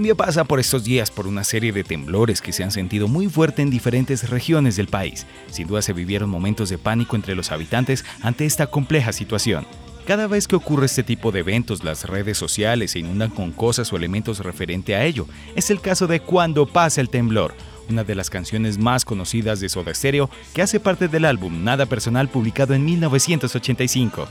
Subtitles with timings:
[0.00, 3.28] Colombia pasa por estos días por una serie de temblores que se han sentido muy
[3.28, 5.26] fuerte en diferentes regiones del país.
[5.50, 9.66] Sin duda se vivieron momentos de pánico entre los habitantes ante esta compleja situación.
[10.06, 13.92] Cada vez que ocurre este tipo de eventos, las redes sociales se inundan con cosas
[13.92, 15.26] o elementos referente a ello.
[15.54, 17.52] Es el caso de Cuando pasa el temblor,
[17.90, 21.84] una de las canciones más conocidas de Soda Stereo, que hace parte del álbum Nada
[21.84, 24.28] Personal publicado en 1985.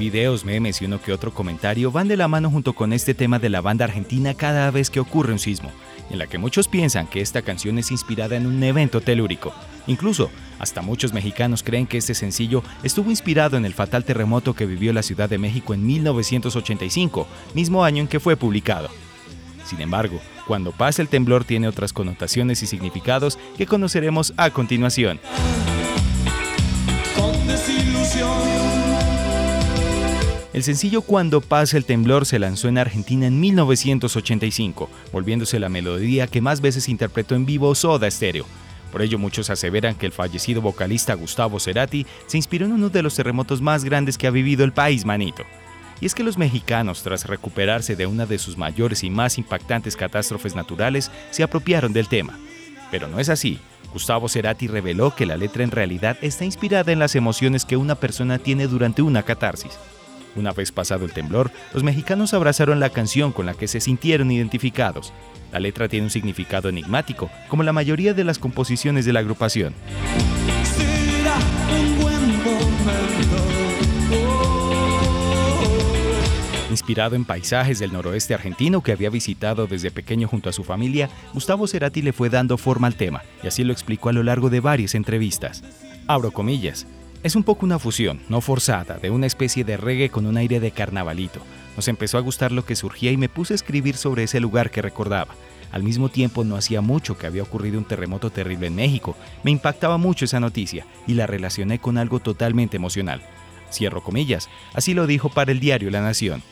[0.00, 3.38] Videos, memes y uno que otro comentario van de la mano junto con este tema
[3.38, 5.70] de la banda argentina cada vez que ocurre un sismo,
[6.08, 9.52] en la que muchos piensan que esta canción es inspirada en un evento telúrico.
[9.86, 14.64] Incluso, hasta muchos mexicanos creen que este sencillo estuvo inspirado en el fatal terremoto que
[14.64, 18.88] vivió la Ciudad de México en 1985, mismo año en que fue publicado.
[19.66, 25.20] Sin embargo, cuando pasa el temblor tiene otras connotaciones y significados que conoceremos a continuación.
[30.52, 36.26] El sencillo Cuando pasa el temblor se lanzó en Argentina en 1985, volviéndose la melodía
[36.26, 38.46] que más veces interpretó en vivo Soda Stereo.
[38.90, 43.04] Por ello muchos aseveran que el fallecido vocalista Gustavo Cerati se inspiró en uno de
[43.04, 45.44] los terremotos más grandes que ha vivido el país manito.
[46.00, 49.94] Y es que los mexicanos, tras recuperarse de una de sus mayores y más impactantes
[49.94, 52.36] catástrofes naturales, se apropiaron del tema.
[52.90, 53.60] Pero no es así.
[53.92, 57.94] Gustavo Cerati reveló que la letra en realidad está inspirada en las emociones que una
[57.94, 59.78] persona tiene durante una catarsis.
[60.36, 64.30] Una vez pasado el temblor, los mexicanos abrazaron la canción con la que se sintieron
[64.30, 65.12] identificados.
[65.52, 69.74] La letra tiene un significado enigmático, como la mayoría de las composiciones de la agrupación.
[76.70, 81.10] Inspirado en paisajes del noroeste argentino que había visitado desde pequeño junto a su familia,
[81.34, 84.50] Gustavo Cerati le fue dando forma al tema, y así lo explicó a lo largo
[84.50, 85.64] de varias entrevistas.
[86.06, 86.86] Abro comillas.
[87.22, 90.58] Es un poco una fusión, no forzada, de una especie de reggae con un aire
[90.58, 91.40] de carnavalito.
[91.76, 94.70] Nos empezó a gustar lo que surgía y me puse a escribir sobre ese lugar
[94.70, 95.34] que recordaba.
[95.70, 99.16] Al mismo tiempo no hacía mucho que había ocurrido un terremoto terrible en México.
[99.44, 103.20] Me impactaba mucho esa noticia y la relacioné con algo totalmente emocional.
[103.70, 106.42] Cierro comillas, así lo dijo para el diario La Nación.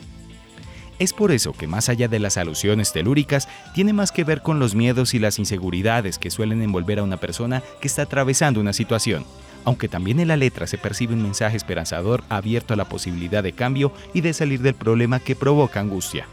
[0.99, 4.59] Es por eso que más allá de las alusiones telúricas, tiene más que ver con
[4.59, 8.73] los miedos y las inseguridades que suelen envolver a una persona que está atravesando una
[8.73, 9.25] situación
[9.65, 13.53] aunque también en la letra se percibe un mensaje esperanzador abierto a la posibilidad de
[13.53, 16.27] cambio y de salir del problema que provoca angustia.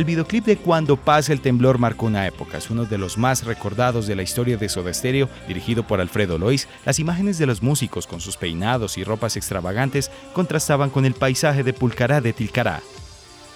[0.00, 3.44] El videoclip de Cuando pasa el temblor marcó una época, es uno de los más
[3.44, 6.68] recordados de la historia de Soda Stereo, dirigido por Alfredo Lois.
[6.86, 11.64] Las imágenes de los músicos con sus peinados y ropas extravagantes contrastaban con el paisaje
[11.64, 12.80] de Pulcará de Tilcará,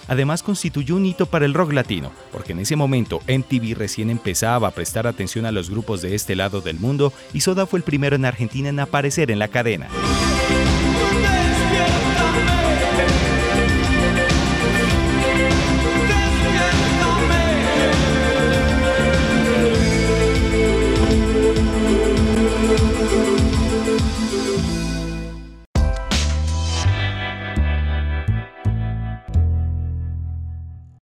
[0.07, 4.67] Además constituyó un hito para el rock latino, porque en ese momento MTV recién empezaba
[4.67, 7.83] a prestar atención a los grupos de este lado del mundo y Soda fue el
[7.83, 9.87] primero en Argentina en aparecer en la cadena.